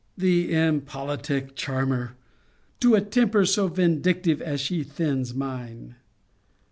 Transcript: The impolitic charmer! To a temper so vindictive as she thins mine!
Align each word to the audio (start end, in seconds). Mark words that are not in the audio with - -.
The 0.17 0.51
impolitic 0.51 1.55
charmer! 1.55 2.15
To 2.79 2.95
a 2.95 3.01
temper 3.01 3.45
so 3.45 3.67
vindictive 3.67 4.41
as 4.41 4.59
she 4.59 4.81
thins 4.83 5.35
mine! 5.35 5.93